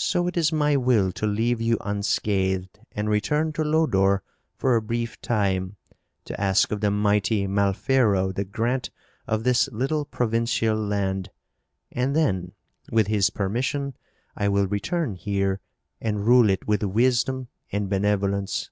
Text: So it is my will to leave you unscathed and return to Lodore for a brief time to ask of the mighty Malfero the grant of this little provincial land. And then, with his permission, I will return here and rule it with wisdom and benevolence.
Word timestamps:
So 0.00 0.26
it 0.26 0.38
is 0.38 0.50
my 0.50 0.76
will 0.76 1.12
to 1.12 1.26
leave 1.26 1.60
you 1.60 1.76
unscathed 1.82 2.80
and 2.92 3.10
return 3.10 3.52
to 3.52 3.62
Lodore 3.62 4.22
for 4.56 4.74
a 4.76 4.80
brief 4.80 5.20
time 5.20 5.76
to 6.24 6.40
ask 6.40 6.72
of 6.72 6.80
the 6.80 6.90
mighty 6.90 7.46
Malfero 7.46 8.34
the 8.34 8.46
grant 8.46 8.88
of 9.26 9.44
this 9.44 9.68
little 9.70 10.06
provincial 10.06 10.74
land. 10.74 11.28
And 11.92 12.16
then, 12.16 12.52
with 12.90 13.08
his 13.08 13.28
permission, 13.28 13.94
I 14.34 14.48
will 14.48 14.66
return 14.66 15.16
here 15.16 15.60
and 16.00 16.24
rule 16.24 16.48
it 16.48 16.66
with 16.66 16.82
wisdom 16.82 17.48
and 17.70 17.90
benevolence. 17.90 18.70